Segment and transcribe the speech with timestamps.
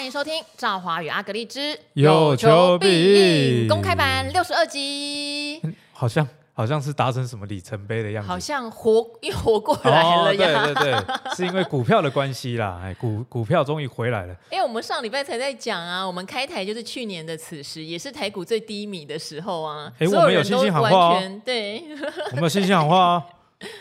[0.00, 5.60] 欢迎收听《赵华与阿格力之有求必应》公开版六十二集，
[5.92, 10.62] 好像好像是达成什么里程碑的样子，好像活又活过来了呀！
[10.62, 14.34] 哦、对对对，是因为股票的关系啦， 哎，股股票终于回来了。
[14.50, 19.92] 因为我们上礼拜才在讲啊，我们开台就是去年的此时，也是台股最低迷的时候啊。
[19.98, 21.84] 哎，我们有信心喊话、哦，对，
[22.32, 23.22] 我们有信心喊话哦。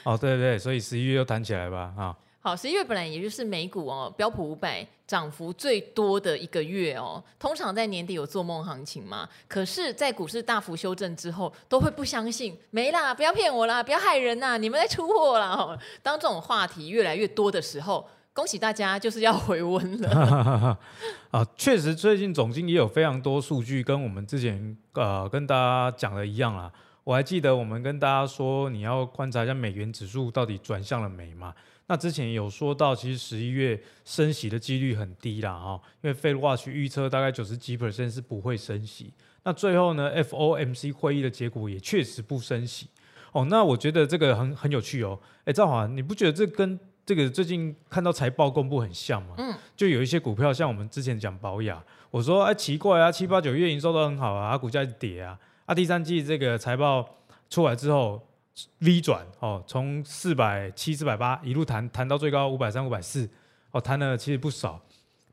[0.04, 2.14] 哦，对对对，所以十一月又弹起来吧，啊。
[2.42, 7.22] 好，十一月本来也就是美股哦，标普五百涨幅最多的一个月哦。
[7.38, 15.50] 通常在年底有做梦行情嘛，可是，在股市大幅修正之后，都会不相信，没啦，不要骗我啦，不要害人呐，你们在出货啦。
[15.50, 20.80] 哦，当这种话题越来越多的时候，恭喜大家，就是要回温了。
[21.32, 26.72] 啊，确实，最近总经也有非常多数据跟我们之前呃跟大家讲的一样啊。
[27.04, 31.54] 我还记得我们跟大家说，你要观察一下美元指数到底转向了没嘛。
[31.92, 39.12] 那之前有说到，其实十一月升息的几率很低啦，哈，因为 FedWatch 预测大概九十几 percent 是不会升息。
[39.44, 42.88] 那最后呢，FOMC 会议的结果也确实不升息。
[43.32, 45.20] 哦，那我觉得这个很很有趣哦。
[45.46, 49.34] 哎，赵华，你不觉得这跟这个最近看到财报公布很像吗？
[49.40, 57.18] 嗯，就有一些股票，像我们之前讲保雅，我说哎奇怪啊，七八九月营收都很好啊，它股价一跌啊，啊第三季这个财报
[57.50, 58.22] 出来之后。
[58.80, 63.30] V 转哦，从四百七、四百八一路弹弹到最高五百三、五百四，
[63.72, 64.82] 哦，弹了其实不少。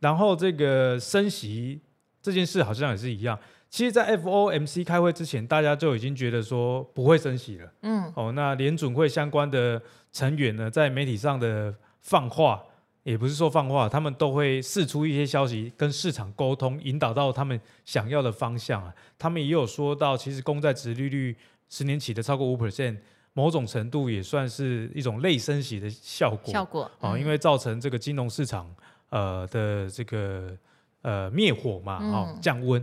[0.01, 1.81] 然后这个升息
[2.21, 3.39] 这件事好像也是一样。
[3.69, 7.73] 其实，在 FOMC 开会之前，大家就已经觉得说不会升息了。
[7.83, 9.83] 嗯，哦，那联准会相关的
[10.13, 12.63] 成员呢，在媒体上的放话，
[13.03, 18.95] 也不是说放话，他们都会释出一些消息，跟市场沟通，引导到他们想要的方向啊。
[19.19, 21.37] 他们也有说到，其实公债值利率
[21.69, 22.99] 十年起的超过五 percent。
[23.37, 28.67] 某种程度也算是一种类升息的效果，效果啊、哦，因为造成这个金融市场
[29.11, 30.57] 呃的这个
[31.03, 32.83] 呃灭火嘛，哦降温。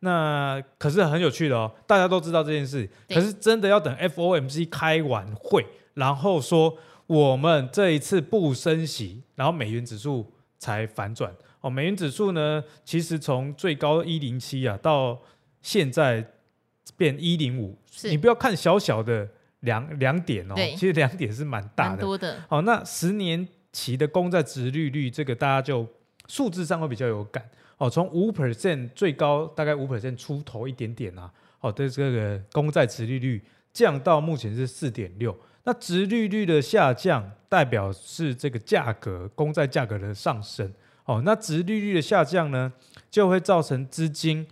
[0.00, 5.64] 那可是很有趣的哦，大家都知道这件事，可是真的要等 FOMC 开完会，
[5.94, 6.76] 然后说
[7.06, 11.70] 我们这一次不升息，然后美元指数才反转哦。
[11.70, 15.18] 美元指数呢，其实从最高一零七啊，到
[15.62, 16.32] 现在
[16.94, 19.26] 变一零五，你不要看小小的。
[19.64, 22.42] 两两点哦，其实两点是蛮大的，多的。
[22.48, 25.86] 好，那十年期的公债殖利率，这个大家就
[26.28, 27.42] 数字上会比较有感
[27.78, 27.90] 哦。
[27.90, 33.42] 从五 percent 最高大概五 percent 出头一点点啊，好的这个公债殖利率
[33.72, 35.36] 降到目前是四点六。
[35.64, 40.72] 那殖利率的下降代表是这个价格公债价格的上升
[41.04, 41.22] 哦。
[41.24, 42.72] 那殖利率的下降呢，
[43.10, 44.46] 就会造成资金。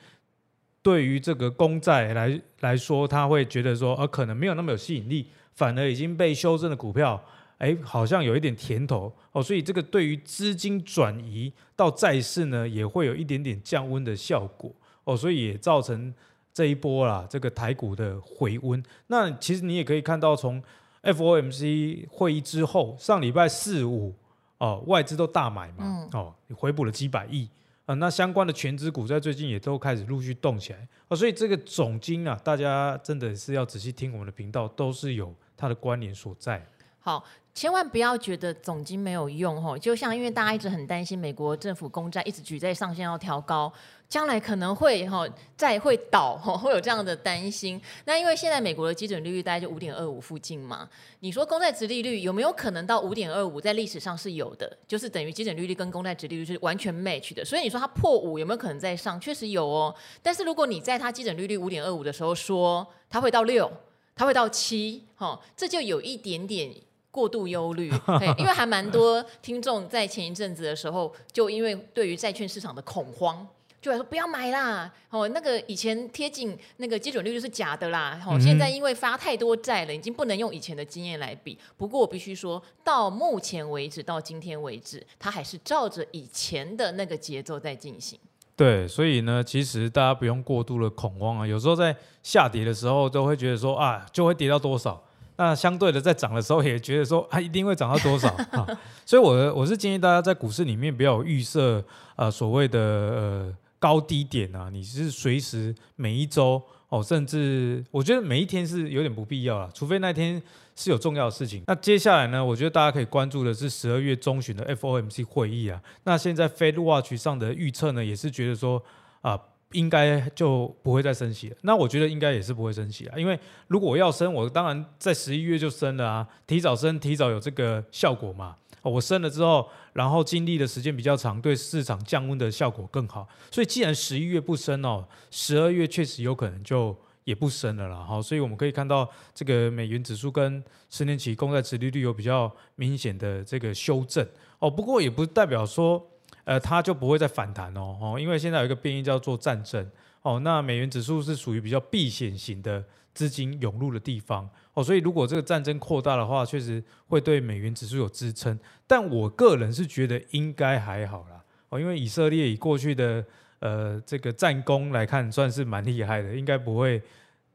[0.83, 7.23] 对于这个公债来来说，他会觉得说，呃，可能没有那么有吸引力，反而已经被修正的股票，
[7.59, 14.73] 哎，好像有一点甜头哦，所以这个对于资金转移到债市呢，也会有一点点降温的效果
[15.05, 16.13] 哦，所以也造成
[16.53, 18.83] 这一波啦，这个台股的回温。
[19.07, 20.61] 那其实你也可以看到，从
[21.05, 24.13] FOMC 会议之后，上礼拜四五
[24.59, 27.49] 哦，外资都大买嘛，嗯、哦，回补了几百亿。
[27.85, 36.65] 啊，那相关的全资股在最近也都开始陆续动起来啊，所以这个总金啊，大家真的是要仔细听我们的频道，都是有它的关联所在。
[37.03, 43.71] 好，千万不要觉得总金没有用吼，就像因为大家一直很担心美国政府公债一直举债上限要调高。
[44.09, 45.27] 将来可能会哈
[45.57, 47.81] 债会倒哈，会有这样的担心。
[48.05, 50.87] 那因为现在美国的基准利率大概就五点二五附近嘛，
[51.21, 53.59] 你说公债殖利率有没有可能到五点二五？
[53.59, 57.43] 在历史上是有的，就是等于基准利率跟公债殖利率是完全 match 的。
[57.43, 59.19] 所以你说它破五有没有可能再上？
[59.19, 59.95] 确实有哦。
[60.23, 63.73] 但是如果你在它基准利率五点二五的时候说它会到六，
[64.15, 66.71] 它会到七，哈，这就有一点点
[67.13, 67.89] 过度忧虑。
[68.37, 73.47] 因为还蛮多听众在前一阵子的时候，就因为对于债券市场的恐慌。
[73.81, 81.59] 就来说不要买啦，哦，那个以前贴近那个基准率就是假的啦，哦，现在因为发太多债了，已经不能用以前的经验来比。
[81.77, 88.17] 不过我必须说到目前为止，到今天为止，它还是照着以前的那个节奏在进行。
[88.55, 91.45] 对，所以呢，其实大家不用过度的恐慌啊。
[91.45, 95.03] 有时候在下跌的时候，都会觉得说啊，就会跌到多少。
[95.45, 98.67] 那相对的，在涨的时候，也觉得说 啊，一定会涨到多少啊。
[99.05, 101.85] 所以我，我是建议大家在股市里面不要预设
[102.17, 103.55] 啊，所谓的呃。
[103.83, 110.41] 高低点啊，你是随时每一周哦，甚至我觉得每一天是有点不必要了，除非那天
[110.77, 111.65] 是有重要的事情。
[111.67, 115.83] 那接下来呢，我觉得大家可以关注的是十二月中旬的 FOMC 会议啊。
[116.05, 118.81] 那现在 FedWatch 上的预测呢，也是觉得说
[119.21, 119.37] 啊，
[119.73, 121.57] 应该就不会再升息了。
[121.63, 123.39] 那我觉得应该也是不会升息了，因为
[123.69, 128.57] 如果我要升，我当然在十一月就升了啊，提早升，提早有这个效果嘛。
[128.83, 133.29] 我升了之后，然后经历的时间比较长，对市场降温的效果更好。
[133.49, 138.05] 所以既然十一月不升哦，十二月确实有可能就也不升了啦。
[138.05, 140.61] 好，所以我们可以看到这个美元指数跟
[140.91, 144.27] 十年期公债殖利率有比较明显的这个修正
[144.59, 144.69] 哦。
[144.69, 146.05] 不过也不代表说
[146.45, 149.91] 呃它就不会再反弹哦哦，因为现在有一个变异叫做战争
[150.23, 150.41] 哦。
[150.41, 152.85] 那美元指数是属于比较避险型的
[153.15, 154.49] 资金涌入的地方。
[154.75, 158.59] 哦，所以如果这个战争扩大的话，确实会对美元指数有支撑。
[158.87, 161.43] 但我个人是觉得应该还好啦。
[161.69, 163.25] 哦，因为以色列以过去的
[163.61, 167.01] 呃这个战功来看，算是蛮厉害的，应该不会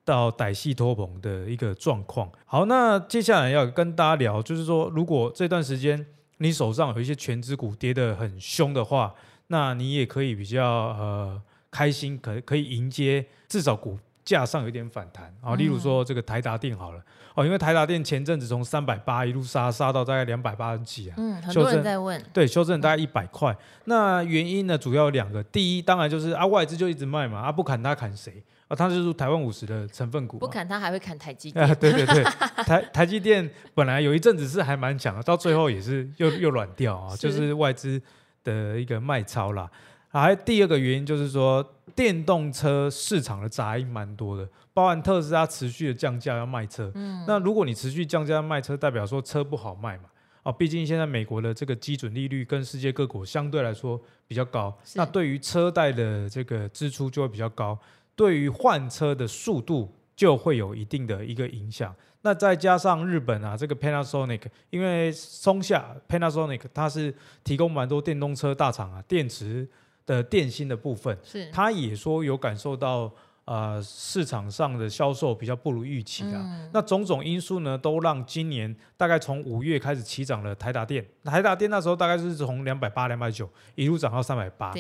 [0.06, 2.31] 到歹戏拖棚的一个状况。
[2.45, 6.06] 好，那接下来要跟大家聊，就是说，如果这段时间
[6.38, 9.13] 你手上有一些全值股跌得很凶的话，
[9.48, 11.42] 那你也可以比较呃
[11.72, 13.98] 开心，可可以迎接至少股。
[14.28, 15.34] 价上有点反弹。
[15.42, 17.01] 啊，例如说这个台达电好了。
[17.34, 23.56] 哦，因为台达电前阵子从三百八一路杀杀到大概两百八十几啊，嗯，很多人在问，对，修正大概一百块。
[23.86, 28.75] 那原因呢，主要有两个，第一当然就是啊外资就一直卖嘛，啊不砍他砍谁啊？
[28.75, 32.23] 他就是台湾五十的成分股，不砍他还会砍台积电，啊，对对对，
[32.63, 38.01] 台台积电本来有一阵子是还蛮强的，到最后也是又又软掉啊，就是外资
[38.43, 39.69] 的一个卖超啦。
[40.09, 46.91] 还第二个原因就是说，电动车市场的杂音蛮多的，包含特斯拉持续的降价要卖车。
[46.95, 50.05] 嗯，那如果你持续降价卖车，代表说车不好卖嘛？
[50.43, 57.77] 哦，毕竟现在美国的这个基准利率跟世界各国相对来说比较高，那对于车贷的这个支出就会比较高，
[58.17, 61.95] 对于换车的速度就会有一定的一个影响。
[62.23, 64.41] 那再加上日本啊，这个 Panasonic，
[64.71, 67.15] 因为松下 Panasonic 它是
[67.45, 69.65] 提供蛮多电动车大厂啊电池。
[70.07, 73.11] 的电芯的部分，是他也说有感受到，
[73.43, 76.39] 呃，市场上的销售比较不如预期啊。
[76.45, 81.05] 嗯、那种种因素呢，都让今年大概从五月开始起涨了台达电。
[81.25, 84.73] 台达电那时候大概是从两百八、两百九一路涨到三百八，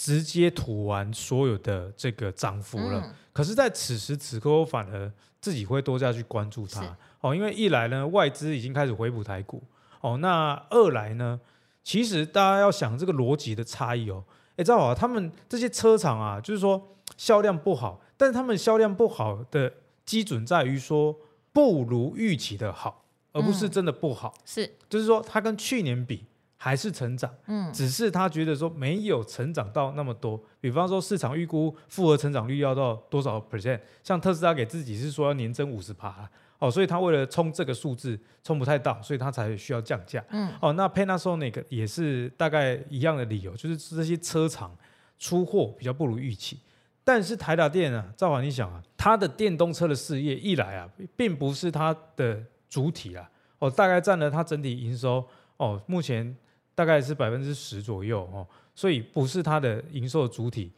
[0.00, 3.02] 直接吐完所有的这个涨幅了。
[3.04, 5.12] 嗯、可是，在此时此刻，我反而
[5.42, 9.62] 自己会多加去关注它哦，因为一来呢，外资已经开始回补台股
[10.00, 11.38] 哦，那二来呢，
[11.84, 14.24] 其实大家要想这个逻辑的差异哦。
[14.56, 19.70] 你知道啊，他们这些车厂啊，就是说销量不好，但是他们销量不好的
[20.06, 21.14] 基准在于说
[21.52, 24.32] 不如预期的好，而不是真的不好。
[24.34, 26.24] 嗯、是，就是说它跟去年比
[26.62, 30.38] 还是成长，嗯，只是他觉得说没有成长到那么多。
[30.60, 36.28] 比方说市场预估复合成长率要到多少 percent，像特斯拉给自己是说要年增五十趴。
[36.58, 40.22] 哦，所以他为了冲这个数字冲不太到，所以他才需要降价。
[40.28, 44.76] 嗯，哦，那 Panasonic 也是大概一样的理由，就是这些车厂
[45.18, 46.60] 出货比较不如预期。
[47.02, 50.86] 但是台达电啊，赵华，你想啊，它的电动车的事业一来啊，
[51.16, 53.30] 并不是它的主体啊，
[53.60, 55.26] 哦，大概占了它整体营收
[55.56, 56.36] 哦，目前
[56.80, 60.72] 大概是百分之十左右哦，所以不是它的营收主体。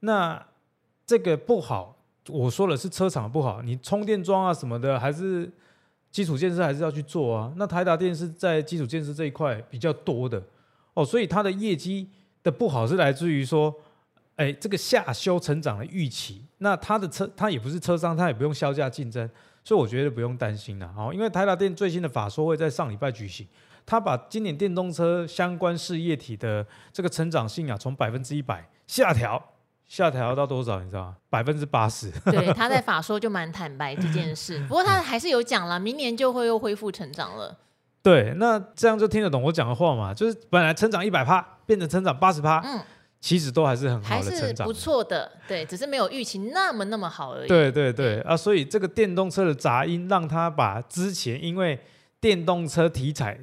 [0.00, 0.46] 那
[1.06, 1.96] 这个不好。
[2.28, 5.50] 我说的是车厂不好，你充电桩啊什么的，还是
[6.10, 7.52] 基础建设还是要去做啊。
[7.56, 10.42] 那台达电是在基础建设这一块比较多的
[10.92, 12.10] 哦，所以它的业绩
[12.42, 13.72] 的不好是来自于说，
[14.34, 16.44] 哎，这个下修成长的预期。
[16.58, 19.30] 那它的车，它也不是车商，它也不用销价竞争，
[19.62, 21.12] 所以我觉得不用担心了哦。
[21.14, 23.46] 因为台达电最新的法说会在上礼拜举行，
[23.86, 29.42] 他把今年电动车相关事业体的这个成长性啊，从百分之一百下调。
[29.88, 30.80] 下调到多少？
[30.80, 31.16] 你知道吗？
[31.30, 32.10] 百分之八十。
[32.24, 37.56] 对，他在法说就蛮坦白这件事， 不过他还是有讲了，明年就会又恢复成长了。
[38.02, 40.12] 对，那这样就听得懂我讲的话嘛？
[40.12, 42.80] 就是本来成长一百趴，变成成长八十趴，嗯，
[43.20, 45.30] 其实都还是很好的成长，不错的。
[45.46, 47.46] 对，只是没有预期那么那么好而已。
[47.46, 51.78] 对对对啊，所以这个电动车的杂音，让他把之前因为
[52.20, 53.38] 电动车题材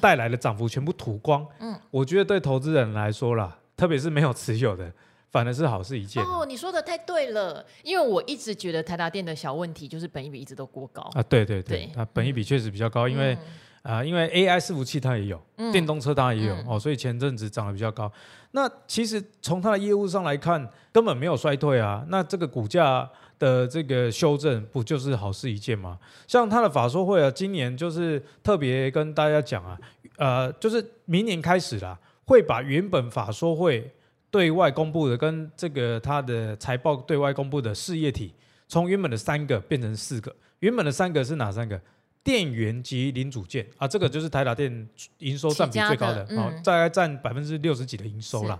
[0.00, 1.46] 带来的涨幅全部吐光。
[1.60, 4.92] 嗯，我觉得对投资人来说啦，特别是没有持有的。
[5.30, 13.34] 反而是好事一件哦，你说的太对了，因为我一直觉得台达电的小问题就是本益比一直都过高啊，对对对，啊，本益比确实比较高，因为
[13.80, 15.40] 啊，因为 AI 伺服器它也有，
[15.72, 18.12] 电动车当然也有哦，所以前阵子涨得比较高。
[18.50, 23.10] 那其实从它的业务上来看，根本没有衰退啊，那这个股价
[23.42, 25.98] 的这个修正不就是好事一件吗？
[26.28, 29.78] 像他的法说会啊，今年就是特别跟大家讲啊，
[30.16, 33.90] 呃，就是明年开始啦，会把原本法说会。
[34.32, 38.32] 对外公布的跟这个他的财报对外公布的事业体，
[38.66, 40.34] 从原本的三个变成四个。
[40.60, 41.78] 原本的三个是哪三个？
[42.24, 48.58] 电源及零组件啊，这个就是台达电营收占比最高的，哦，大概占百分之六十几的营收啦。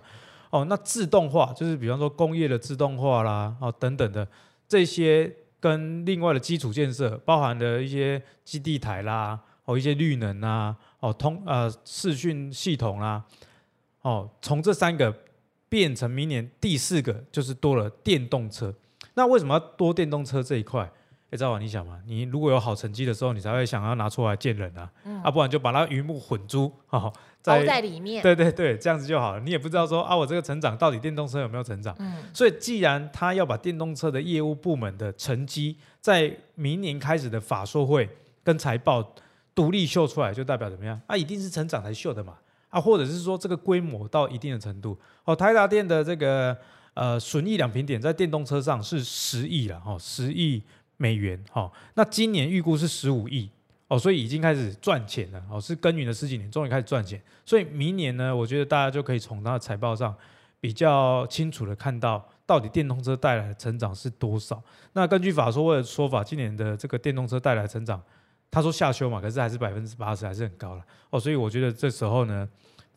[0.50, 4.28] 哦，那自动化就是比方说工业的自动化啦，哦等等的
[4.72, 13.22] 这些，跟另外的基础建设，包含的一些基地台啦，哦，一些绿能啊，哦，通呃视讯系统啦，
[14.00, 15.14] 哦，从这三个
[15.68, 18.74] 变成明年第四个就是多了电动车。
[19.12, 20.90] 那为什么要多电动车这一块？
[21.28, 27.12] 哎，赵王，你想嘛，你如果有好成绩的时候，你才会想要拿出来见人啊，嗯、啊，不然就把那鱼目混珠，哦，
[27.42, 29.40] 在在里面，对对对，这样子就好了。
[29.40, 31.94] 你也不知道说啊，我这个成长到底电动车有没有成长？
[31.99, 38.08] 嗯，所以既然他要把电动车的业务部门的成绩在明年开始的法说会
[38.44, 39.14] 跟财报
[39.54, 41.00] 独立秀出来，就代表怎么样？
[41.06, 42.34] 啊，一定是成长才秀的嘛，
[42.70, 44.96] 啊，或者是说这个规模到一定的程度。
[45.25, 46.56] 哦，台达电的这个
[46.94, 50.62] 呃损益两平点在电动车上是十亿了，哦，十亿。
[50.99, 53.50] 美元，好、哦，那今年预估是十五亿，
[53.92, 60.16] 哦，所以已经开始赚钱了，哦，是耕耘了十几年，终于开始赚钱，所以明年呢，我觉得大家就可以从它的财报上
[60.61, 64.62] 比较清楚的看到，到底电动车带来的成长是多少。
[64.94, 68.02] 那根据法说会的说法，今年的这个电动车带来成长，
[68.50, 72.49] 他说下修嘛，可是还是百分之八十，还是很高了，哦，所以我觉得这时候呢，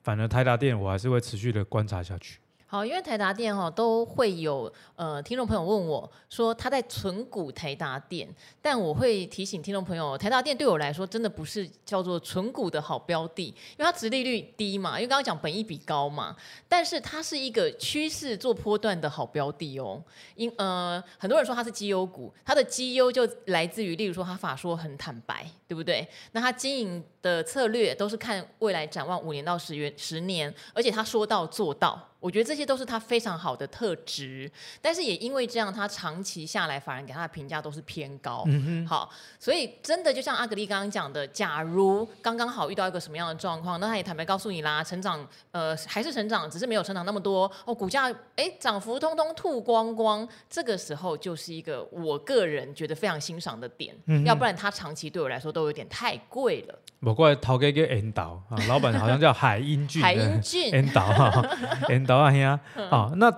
[0.02, 2.40] 反而台达电我还是会持续的观察下去。
[2.68, 8.28] 好，因为台达电哈都会有呃听众朋友问我说他在存股台达电，
[8.60, 16.36] 但我会提醒听众朋友，台达电对我来说真的不是叫做存股的好标的，因为它殖利率低嘛，因为刚刚讲本益比高嘛，
[16.68, 20.04] 但是它是一个趋势做波段的好标的哦。
[20.36, 26.06] 因呃很多人说它是绩优股，它的绩优就来自于例如说它法说很坦白，对不对？
[26.32, 32.10] 那它经营的策略都是看未来展望五年到十元十年，而且他说到做到。
[32.20, 38.44] 我觉得这些都是他非常好的特质，但是也因为这样，他长期下来，法人给他的评价都是偏高。
[38.48, 38.88] 嗯哼。
[38.88, 53.96] 好，所以真的就像阿格丽刚刚讲的，假如刚刚好遇到一个什么样的状况，那他也坦白告诉你啦，成长呃还是成长，只是没有成长那么多哦，股价哎涨幅通通吐光光，这个时候就是一个我个人觉得非常欣赏的点。
[54.08, 54.26] 嗯。
[54.26, 56.80] 要不然他长期对我来说都有点太贵了。
[57.00, 60.02] 不过头家叫 N 导啊，老板好像叫海英俊。
[60.02, 60.72] 海英俊。
[60.72, 61.48] N 导哈
[61.88, 62.16] ，，N 导。
[62.26, 62.60] 啊呀，
[62.90, 63.32] 啊，那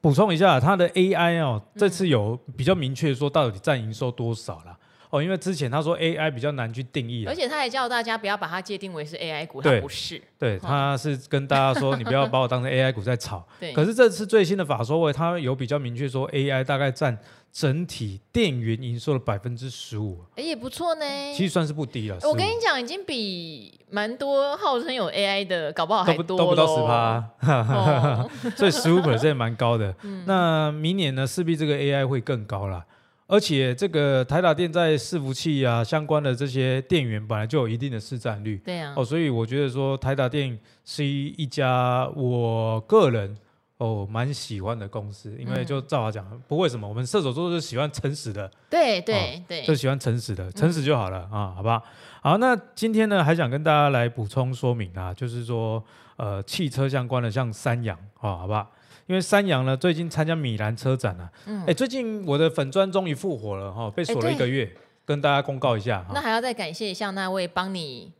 [0.00, 4.78] 补充一下，它的 AI 哦，这次有比较明确说到底占营收多少了
[5.12, 17.18] 哦，因为之前他说 AI 比较难去定义，而且他还叫大家不要把它界定为是 AI 股，它不是，对，他是跟大家说你不要把我当成 AI 股在炒， 对，可是这次最新的法说会，它有比较明确说 AI 大概占。
[17.52, 21.04] 整体电源营收的百分之十五，哎，也不错呢。
[21.34, 22.16] 其实算是不低了。
[22.22, 29.94] 我跟你讲，已经比蛮多号称有 AI 的，搞不好还多都不到十趴，哦、 所以十五 percent 蛮高的。
[30.00, 32.82] 嗯、那明年呢，势必这个 AI 会更高了。
[33.26, 38.94] 而且这个台达电在伺服器啊相关的这些电源本来就有一定的市占率，对啊。
[38.96, 43.36] 哦，所以我觉得说台达电是一一家我个人。
[43.78, 51.82] 哦，蛮喜欢的公司，因为就照他讲，嗯、不为什么，我们射手座是喜欢诚实的，对对对，就喜欢诚实的，诚实就好了、嗯、啊，好吧？
[52.20, 55.82] 好，那今天呢，还想跟大家来补充说明啊，就是说，
[56.14, 58.70] 呃，汽车相关的，像三洋啊，好吧？
[59.06, 66.04] 因为山羊呢，最近参加米兰车展啊，哎、嗯，最近我的粉砖终于复活了哈，被锁了一个月，欸、跟大家公告一下。
[66.14, 68.12] 那还要再感谢一下那位帮你。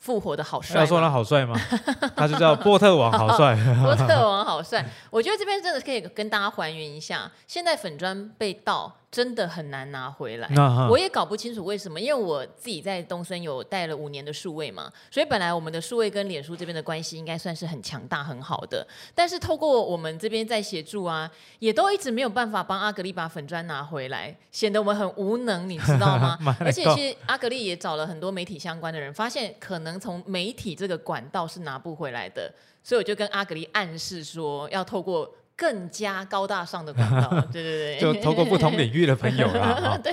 [0.00, 1.56] 复活的好帅，要说他好帅吗？
[2.16, 4.84] 他就叫波特王好帅， 波特王好帅。
[5.10, 8.92] 我觉得这边真的可以跟大家还原一下，现在粉砖被盗。
[9.12, 10.48] 真的很难拿回来，
[10.88, 12.00] 我也搞不清楚为什么。
[12.00, 18.86] 因为我自己在东森有带了五年的数位嘛，所以本来我们的数位跟脸书这边的关系应该算是很强大、很好的。
[19.14, 26.38] 但是透过我们这边在协助啊，也都一直没有办法帮阿格丽把粉砖拿回来，显得我们很无能，你知道吗？
[26.60, 32.50] 而且其实阿格丽也找了很多媒体相关的人，发现可能从媒体这个管道是拿不回来的，
[32.82, 35.30] 所以我就跟阿格丽暗示说，要透过。
[35.62, 39.96] 更加高大上的广告， 对对对，就透过不同领域的朋友啦。
[40.02, 40.12] 对、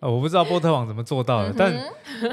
[0.00, 1.72] 哦，我不知道波特网怎么做到的，嗯、但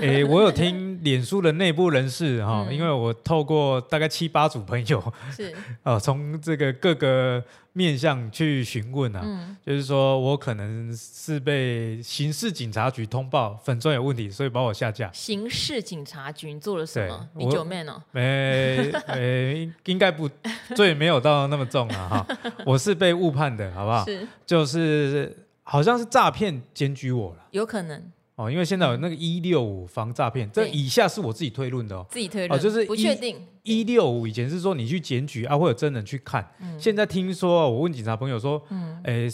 [0.01, 5.55] 诶、欸，我有听脸书的内部人士哈，嗯、因为我透过大概七八组朋友，是。
[5.83, 7.41] 啊， 从、呃、这个各个。
[7.77, 15.11] 面向去询问啊，嗯、就是说我可能是被刑事警察局通报粉专有问题，所以把我下架。
[15.13, 17.29] 刑事警察局做了什么？
[17.35, 18.03] 你九妹呢？
[18.11, 20.27] 没，没， 应该不，
[20.75, 22.37] 罪没有到那么重啊哈。
[22.65, 24.03] 我是被误判的，好不好？
[24.05, 28.11] 是，就是好像是诈骗检举我了，有可能。
[28.37, 33.35] 哦，因为现在有那个一六五防诈骗，这以下是我自己推论的哦，自己推论，哦，就是不确定。
[33.63, 39.27] 一六五以前是说你去检举啊，会有真人去看，嗯、现在听说我问警察朋友说，嗯，诶，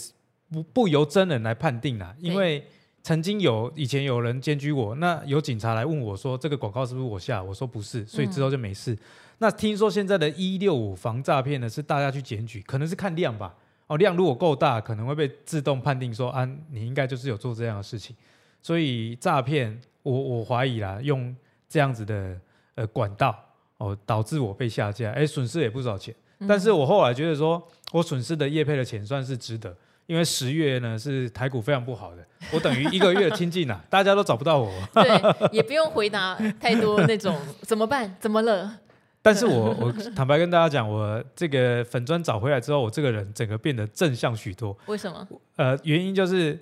[0.50, 2.66] 不不由真人来判定啦，因为
[3.02, 8.94] 曾经有以前有人检举我，那有警察来问我说这个广告是不是我下，我说不是，所以之后就没事。
[8.94, 8.98] 嗯、
[9.36, 13.54] 那听说现在的一六五防诈骗呢，是大家去检举，可能是看量吧，
[13.86, 18.16] 哦，量如果够大，可能会被自动判定说啊，你应该就是有做这样的事情。
[18.64, 21.36] 所以诈骗，我我怀疑啦，用
[21.68, 22.34] 这样子的
[22.76, 23.38] 呃管道
[23.76, 26.14] 哦，导致我被下架，哎，损失也不少钱。
[26.48, 34.72] 但是我后来觉得说，我损失的业配的钱算是值得，因为十月呢是台股非常不好的，我等于一个月的清净啊， 大家都找不到我。
[34.94, 38.16] 对，也不用回答太多那种 怎么办？
[38.18, 38.78] 怎么了？
[39.20, 44.74] 但是我我坦白跟大家讲，我这个粉砖找回来之后，我这个人整个变得正向许多。
[44.86, 45.28] 为什么？
[45.56, 46.58] 呃，原因就是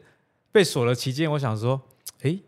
[0.52, 1.80] 被锁了期间，我想说，
[2.22, 2.38] 哎，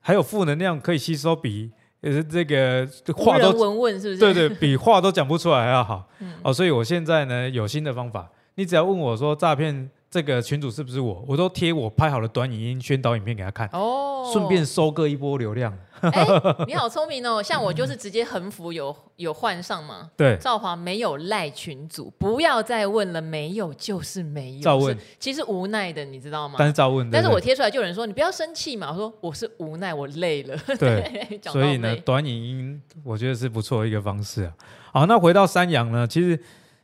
[0.00, 1.72] 还有负能量可以吸收比。
[2.00, 4.18] 也是这个话都文问是不是？
[4.18, 6.08] 对对，比话都讲不出来还要好。
[6.20, 9.90] 嗯、哦，所以我现在呢有新的方法，你只要问我说诈骗。
[10.12, 11.24] 这个群主是不是我？
[11.26, 15.74] 我都贴我拍好的短影音宣导影片给他看，哦，顺便收割一波流量。
[16.02, 16.26] 哎，
[16.66, 17.42] 你好聪明哦！
[17.42, 20.10] 像我就是直接横幅有有换上嘛。
[20.14, 24.60] 对，赵华没有赖群主，不要再问了，没有就是没有。
[24.60, 26.56] 赵问，其实无奈的，你知道吗？
[26.58, 28.90] 但是赵问，但是我贴出来就有人说你不要生气嘛。
[28.90, 30.54] 我说我是无奈，我累了。
[30.78, 34.52] 对，所以呢，短影音我觉得是不错的一个方式啊。
[34.92, 36.38] 好，那回到山羊呢，其实。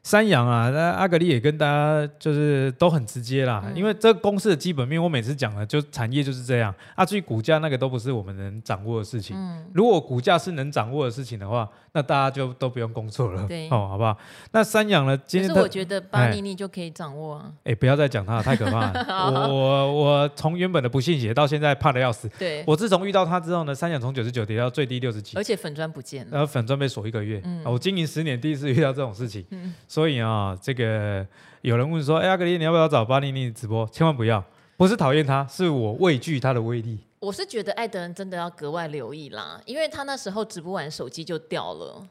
[0.09, 7.05] 三羊啊，那阿格力也跟大家就是都很直接啦，嗯、因为这个公司的基本面，我每次讲的就产业就是这样啊。
[7.05, 9.37] 至于股价那个都不是我们能掌握的事情。
[9.37, 14.17] 嗯、如果股价是能掌握的事情的话，那大家就都不用工作了，对 哦，好不好？
[14.53, 15.15] 那三羊呢？
[15.27, 17.53] 今天我觉得巴尼尼就可以掌握啊。
[17.65, 19.05] 哎，不要再讲他了，太可怕了。
[19.31, 22.27] 我我我从原本的不信邪到现在怕的要死。
[22.38, 27.43] 对，我自从遇到他之后呢，三羊从九十九跌到最低六十几，而且粉砖不见了，然后粉砖被锁一个月。
[27.45, 29.45] 嗯、我经营十年第一次遇到这种事情。
[29.50, 31.26] 嗯所以啊，这个
[31.62, 33.85] 有人问说：“哎，阿格丽，你要不要找巴尼尼直播？
[33.88, 34.45] 千万不要，
[34.76, 42.07] 不是讨厌他，是我畏惧他的威力。”我是觉得艾德恩真的要格外留意啦，因为他那时候直播完手机就掉了。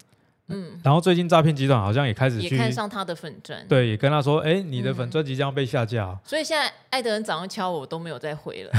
[0.50, 6.06] 嗯，然后最近诈骗集团好像也开始去也看上他的粉专，对，也跟他说，哎，你的粉专即将被下架。
[6.06, 8.72] 嗯，所以现在艾德恩早上敲我都没有再回了。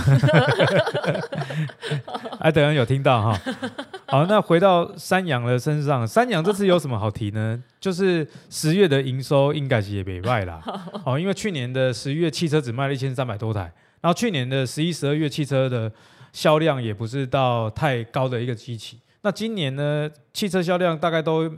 [2.40, 3.40] 艾德恩有听到哈？
[4.08, 7.62] 好，那回到三羊的身上，三羊这次有什么好提呢？
[7.78, 10.62] 就是十月的营收应该是也没坏啦。
[11.04, 15.92] 哦，因为去年的十一月汽车只卖了一千三百多台，然后去年的十一、十二月汽车的
[16.32, 18.98] 销量也不是到太高的一个基期。
[19.22, 21.52] 那今年呢，汽车销量大概都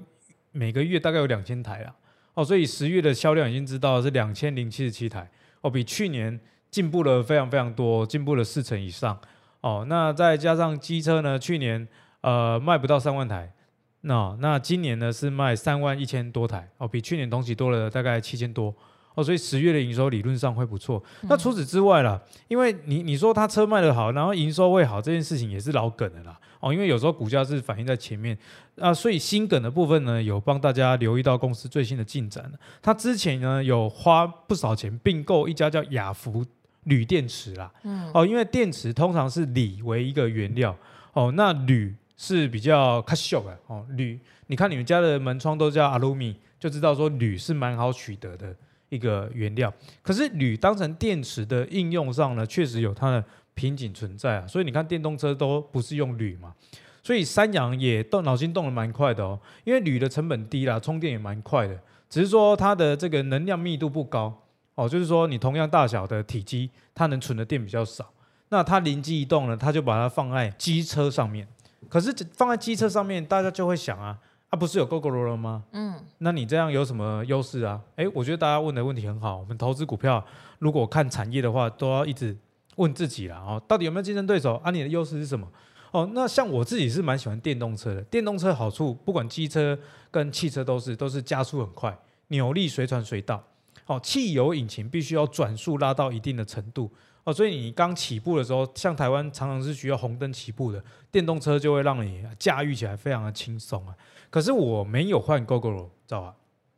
[0.52, 1.94] 每个月大概有两千台啦，
[2.34, 9.20] 哦，所以十月的销量已经知道是两千零七十七台，哦，比去年进步了非常非常多，进步了四成以上，
[9.60, 11.86] 哦，那再加上机车呢，去年
[12.22, 13.52] 呃卖不到三万台，
[14.00, 18.74] 那、哦、那今年呢是卖三万一千多台，哦，比去年同期多了大概七千多，
[19.14, 21.02] 哦，所以十月的营收理论上会不错。
[21.22, 26.40] 嗯、那除此之外啦，因为你你说他车卖的好，然后营收会好，这件事情也是老梗的啦。
[26.60, 28.36] 哦，因为有时候股价是反映在前面
[28.78, 32.52] 啊，所以心梗的部分呢，有帮大家留意到公司最新的进展。
[32.82, 36.44] 它之前呢有花不少钱并购一家叫雅福
[36.84, 37.72] 铝电池啦。
[37.82, 38.10] 嗯。
[38.12, 40.76] 哦，因为电池通常是锂为一个原料，
[41.14, 43.86] 哦，那铝是比较卡秀的哦。
[43.96, 48.54] 铝，你看你们家的门窗都叫阿鲁米，就知道说铝是蛮好取得的
[48.90, 49.72] 一个原料。
[50.02, 53.24] 可是铝当成电池的应用上呢，确实有它的。
[53.60, 56.54] 瓶颈存在啊，所以你看电动车都不是用铝嘛，
[57.02, 64.34] 所以三洋也动脑筋动得蛮快的哦，因为铝的成本低啦，充电也蛮快的，只是说它的这个能量密度不高
[64.76, 68.10] 哦，就是说你同样大小的体积，它能存的电比较少，
[68.48, 71.46] 那它灵机一动呢，它就把它放在机车上面，
[71.90, 74.16] 可是放在机车上面，大家就会想啊，
[74.48, 75.64] 啊不是有 Gogoro 了吗？
[75.72, 77.78] 嗯，那你这样有什么优势啊？
[77.96, 80.24] 诶，我觉得大家问的问题很好，我们投资股票
[80.60, 82.34] 如果看产业的话，都要一直。
[82.76, 84.54] 问自己了哦，到底有没有竞争对手？
[84.64, 85.46] 啊，你的优势是什么？
[85.92, 88.00] 哦，那像我自己是蛮喜欢电动车的。
[88.02, 89.78] 电动车好处，不管机车
[90.10, 93.42] 跟汽车都是，都是加速很快，扭力随传随到。
[93.86, 96.88] 哦，汽油引擎必须要转速拉到一定的程度。
[97.24, 103.94] 哦，所以你刚起步的时候，像台湾常常是需要红灯起步的，电动车就会让你驾驭起来非常的轻松啊。
[104.30, 106.34] 可是我没有换 Gogoro，知道吧？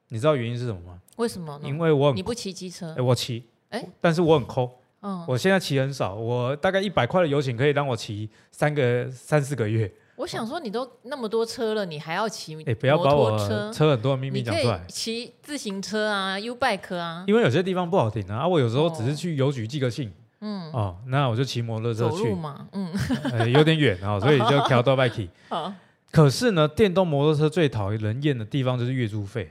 [0.09, 1.01] 你知道原因是什么吗？
[1.17, 1.69] 为什么呢？
[1.69, 2.95] 因为我很你不骑机车？
[2.95, 4.79] 诶，我骑，诶，但是我很抠。
[5.03, 9.93] 嗯，我现在骑很少，我大概一百块的油钱可以让我骑三个三四个月。
[10.15, 12.57] 我想说，你都那么多车了，你还要骑？
[12.65, 13.37] 哎，不要把我
[13.73, 14.85] 车很多的秘密讲出来。
[14.87, 17.25] 骑自行车啊，U bike 啊。
[17.27, 20.13] 因为有些地方不好停啊，啊我有时候只是去邮局寄个信。
[20.41, 20.71] 嗯。
[20.73, 22.33] 哦，那我就骑摩托车去。
[22.35, 22.93] 嘛，嗯。
[23.33, 25.29] 呃， 有点远啊， 所以就调到 bike。
[25.49, 25.73] 好。
[26.13, 29.51] 可是呢，电动摩托车最讨人厌的地方就是月租费。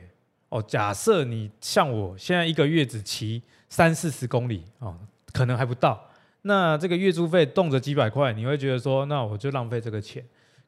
[0.49, 4.95] 哦，假设你像我现在一个月只骑三四十公里哦。
[5.33, 6.09] 可能还不到，
[6.43, 10.23] 那这个月租费动辄几百块，你会觉得说，那我就浪费这个钱。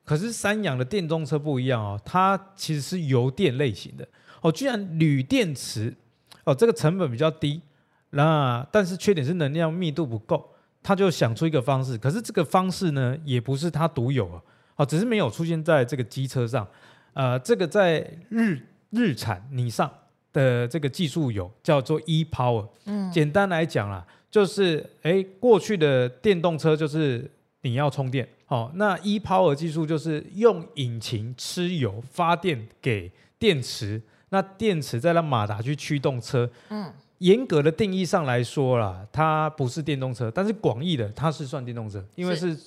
[0.05, 4.05] 可是三洋的电动车不一样哦，它其实是油电类型的
[4.41, 5.95] 哦，居然铝电池
[6.43, 7.61] 哦，这个成本比较低，
[8.09, 10.49] 那但是缺点是能量密度不够，
[10.81, 14.41] 他就想出一个方式，可是这个方式呢，也不是他独有啊，
[14.75, 16.67] 哦，只是没有出现在这个机车上。
[17.13, 17.99] 呃，这个在
[18.29, 19.89] 日日产、尼桑
[20.33, 22.67] 的这个技术有叫做 e-Power。
[22.85, 27.29] 嗯，简单来讲啦，就是哎，过去的电动车就是
[27.61, 36.49] 你要充电，好，那 e-Power 技术就是用引擎吃油发电给电池，那电池再让马达去驱动车。
[36.69, 42.57] 嗯，严格的定义上来说啦，它不是电动车，但是广义的它是算电动车，因为是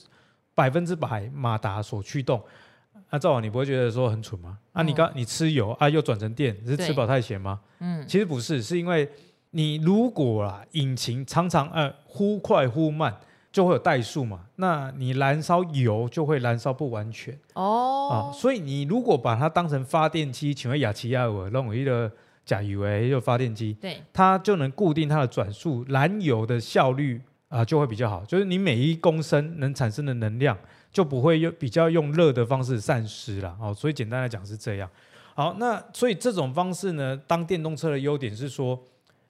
[0.54, 2.40] 百分之百马达所驱动。
[3.10, 4.56] 那赵王，你不会觉得说很蠢吗？
[4.72, 7.60] 啊，你刚你吃油啊，又转成电，是吃饱太闲吗？
[7.80, 9.08] 嗯，其实不是，是因为
[9.56, 13.16] 你如果啊引擎常常呃忽快忽慢，
[13.50, 18.08] 就会有怠速嘛，那你燃烧油就会燃烧不完全哦。
[18.12, 22.12] 啊，所以你如果把它当成发电机，请问雅琪亚我弄一个
[22.44, 30.56] 甲油为，就发电机，对，它就能固定它的转速，燃油的效率啊就会比较好，就是你每一公升能产生的能量。
[30.92, 34.88] 就不会用比较用热的方式散失了哦，所以简单来讲是这样。
[35.34, 38.82] 好，那所以这种方式呢，当电动车的优点是说，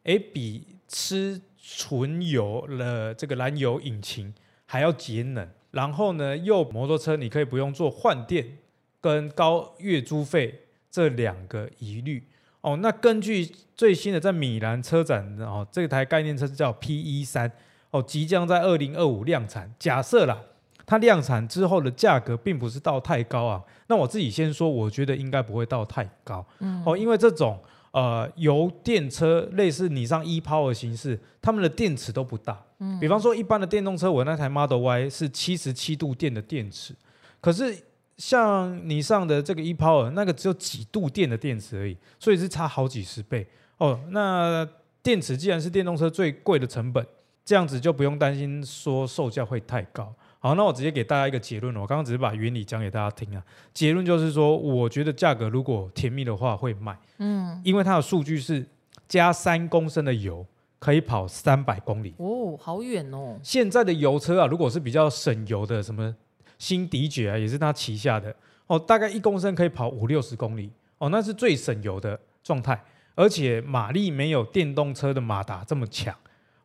[0.06, 4.32] 诶，比吃纯油的这个燃油引擎
[4.64, 8.58] 还要节能，然后呢，又摩托车你可以不用做换电
[9.00, 12.26] 跟高月租费这两个疑虑
[12.60, 12.76] 哦。
[12.78, 17.50] 那根据最新的在米兰车展哦，这台概念车叫 PE 三
[17.90, 20.40] 哦，即将在二零二五量产，假设啦。
[20.88, 27.58] 它量产之后的价格并不是到太高啊，那我自己先说，我觉得应该不会到太高，嗯，哦，因为这种
[27.92, 36.94] 呃油电车类似你上 e-Power 形式，他们的电池都不大，嗯，比方说一般的电动车，我那台 Model Y 是七十七度电的电池，
[37.40, 37.76] 可是
[38.16, 43.46] 像你上的这个 e-Power 那个只有几度电的电池而已，所以是差好几十倍
[43.78, 44.00] 哦。
[44.10, 44.66] 那
[45.02, 47.06] 电池既然是电动车最贵的成本，
[47.44, 50.12] 这样子就不用担心说售价会太高。
[50.38, 51.74] 好，那我直接给大家一个结论。
[51.76, 53.42] 我刚刚只是把原理讲给大家听啊。
[53.72, 58.64] 结论就是说，我觉得价格如果甜蜜的话会卖，嗯，因为它的数据是
[59.08, 60.46] 加三公升的油
[60.78, 63.38] 可以跑三百公里哦，好远哦。
[63.42, 66.14] 现在的油车啊，如果是比较省油的，什么
[66.58, 68.34] 新迪爵啊，也是它旗下的
[68.66, 72.80] 哦，大概一公升可以跑五六十公里哦，那是最省油的状态，
[73.14, 76.14] 而且马力没有电动车的马达这么强。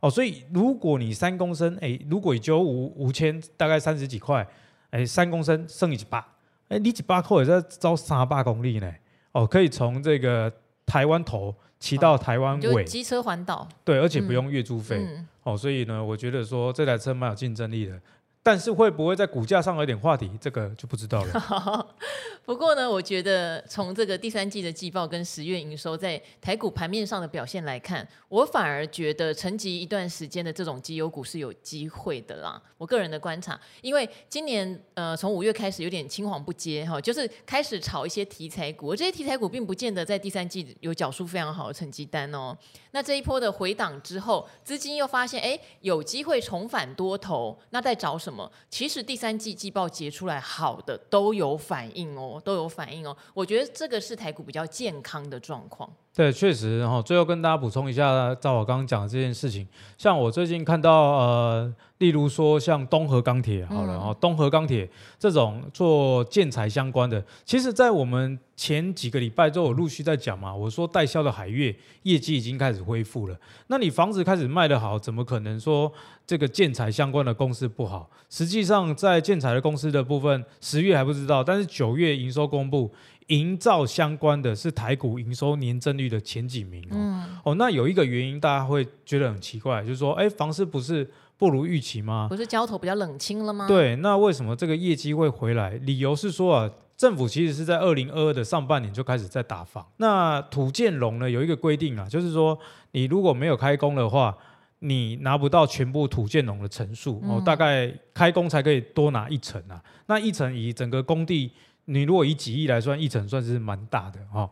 [0.01, 4.45] 哦，所以如果你三公升，哎，如果就五五千，大概三十几块，
[4.89, 6.21] 哎，三公升剩一百，
[6.67, 8.91] 哎，你一百块也在招三百公里呢。
[9.31, 10.51] 哦，可以从这个
[10.85, 14.97] 台湾头骑到台湾尾，机车环岛，对，而且不用月租费。
[14.97, 17.97] 嗯、哦，所以呢，我觉得说这台车蛮有竞争力的。
[18.43, 21.87] 但是会不会在股价上有点话题，这个就不知道了。
[22.43, 32.59] 不过呢，我觉得从这个第三季的季报跟十月营收在台股盘面上的表现来看，我反而觉得沉寂一段时间的这种绩优股是有机会的啦。
[32.79, 42.57] 我个人的观察，因为今年呃从五月开始有点青黄不接哈，就是开始炒一些题材股，这些题材股并不见得在第三季有缴出非常好的成绩单哦。
[42.89, 48.30] 那这一波的回档之后，资金又发现哎有机会重返多头，那在找什么？
[48.31, 48.51] 么？
[48.69, 53.15] 其实第三季季报结出来好的都有反应哦，都有反应哦。
[53.33, 55.91] 我觉得这个是台股比较健康的状况。
[56.13, 56.79] 对，确实。
[56.79, 59.65] 然后最后跟大家补充一下，照我刚刚讲的这件事情，
[59.97, 70.53] 像我最近看到呃，例如说像东河钢铁，好了，哦，东河钢铁这种做建材相关的，其实在我们前几个礼拜都有陆续在讲嘛。
[70.53, 75.89] 我说代销的海月业绩已经开始恢复了，那你房子开始卖得好，怎么可能说
[76.27, 78.09] 这个建材相关的公司不好？
[78.29, 82.91] 实际上在建材的公司的部分，十月还不知道，但是九月营收公布。
[83.27, 86.93] 营造相关的是台股营收年增率的前几名哦。
[86.93, 92.27] 嗯、哦，那有一个原因，大家会觉得很奇怪，就是说，哎，房市不是不如预期吗？
[92.29, 93.67] 不是交投比较冷清了吗？
[93.67, 95.71] 对，那为什么这个业绩会回来？
[95.83, 99.85] 理由是说啊，政府其实是在二零二二的上半年就开始在打房。
[99.97, 102.57] 那土建龙呢有一个规定啊，就是说
[102.91, 104.35] 你如果没有开工的话，
[104.79, 109.81] 你拿不到全部土建龙的层数哦，大概开工才可以多拿一层啊。
[110.07, 111.51] 那一层以整个工地。
[111.91, 114.49] 你如果以几亿来算，一成算是蛮大的哈、哦。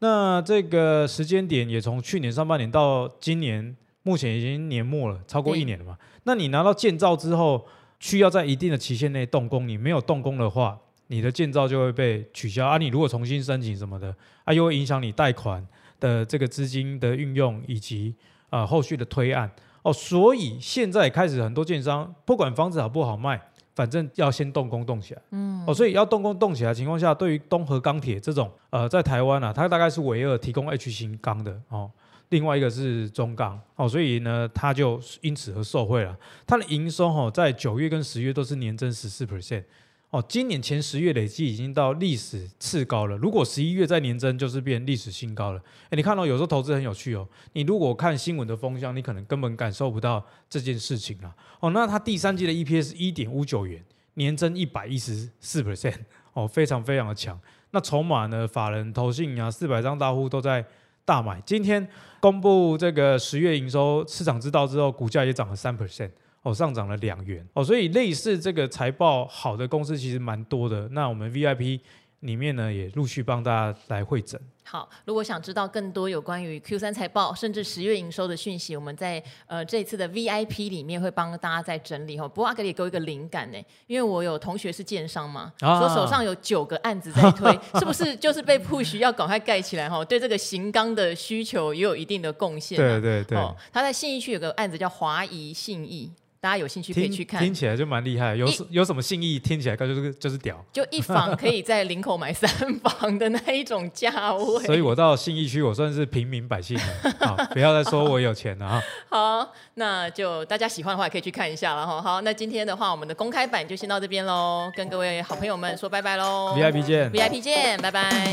[0.00, 5.96] 那这个时间点也从去年上半年到今年，目前已经年末了，超过一年了嘛。
[6.24, 7.64] 那你拿到建造之后，
[8.00, 12.78] 需要在一定的期限内动工，你没有动工的话，你的建造就会被取消啊。
[12.78, 15.66] 你如果重新申请什么的，啊，又会影响你贷款
[16.00, 18.14] 的这个资金的运用以及
[18.50, 19.50] 啊、呃、后续的推案
[19.82, 19.92] 哦。
[19.92, 23.40] 所以现在开始很多建商，不管房子好不好卖。
[23.74, 31.90] 反正要先动工动起来，嗯，哦，所以要动工动起来的情况下，对于东和钢铁这种，呃，在台湾啊，它大概是唯二提供 H 型钢的哦，
[32.28, 36.14] 另外一个是中钢，哦，所以呢，它就因此而受惠了。
[36.46, 39.64] 它的营收哈、哦，在九月跟十月都是年增十四 percent，
[40.12, 43.16] 哦，今年前十月累计已经到历史次高了。
[43.16, 45.62] 如果十一月再年增，就是变历史新高了。
[45.88, 47.26] 诶，你看到、有时候投资很有趣哦。
[47.54, 51.34] 你如果看新闻的风向，你可能根本感受不到这件事情啊。
[51.60, 53.82] 哦，那它第三季的 EPS 一点五九元，
[54.14, 56.00] 年增一百一十四 percent，
[56.34, 57.40] 哦，非常非常的强。
[57.70, 58.46] 那筹码呢？
[58.46, 60.62] 法人投信啊，四百张大户都在
[61.06, 61.40] 大买。
[61.46, 61.88] 今天
[62.20, 66.10] 公布这个十月营收，市场知道之后，股价也涨了三 percent，
[66.42, 67.64] 哦，上涨了两元哦。
[67.64, 70.88] 所以类似这个财报好的公司其实蛮多的。
[70.90, 71.80] 那我们 VIP
[72.20, 74.40] 里面呢，也陆续帮大家来会诊。
[74.64, 82.26] 好，如果想知道更多有关于 Q 三财报，甚至十月营收的讯息，我们在呃这一次的 VIP 里面会帮大家再整理哈。
[82.28, 90.02] 不过阿格里给我一个灵感呢，因为我有同学是建商嘛，说、啊、手上有九个案子在推， 是不是就是被 push 要赶快盖起来哈？
[90.04, 92.78] 对这个型钢的需求也有一定的贡献。
[92.78, 93.36] 对对对，
[93.72, 96.10] 他在信义区有个案子叫华谊信义。
[96.42, 98.34] 大家有兴趣可以去看，听起来就蛮厉害。
[98.34, 99.38] 有有什么信义？
[99.38, 100.60] 听起来就是就是屌。
[100.74, 102.50] 就一房可以在林口买三
[102.80, 104.64] 房的那一种价位。
[104.64, 106.82] 所以我到信义区，我算是平民百姓了。
[107.24, 108.82] 好，不要再说我有钱了哈。
[109.08, 112.02] 好，那就大家喜欢的话，可以去看一下了哈。
[112.02, 116.56] 好，那今天的话，我们的公开版就先到这边喽，跟各位好朋友们说拜拜喽。
[116.58, 118.32] VIP 见，VIP 见，拜拜。